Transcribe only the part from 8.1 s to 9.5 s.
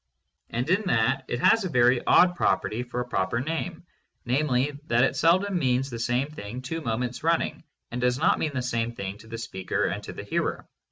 not mean the same thing to the